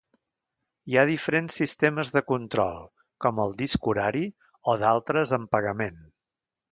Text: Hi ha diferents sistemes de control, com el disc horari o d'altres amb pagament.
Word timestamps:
Hi 0.91 0.95
ha 0.97 1.03
diferents 1.09 1.57
sistemes 1.61 2.13
de 2.15 2.23
control, 2.31 2.81
com 3.25 3.41
el 3.43 3.53
disc 3.59 3.89
horari 3.91 4.23
o 4.73 4.79
d'altres 4.85 5.35
amb 5.39 5.53
pagament. 5.57 6.01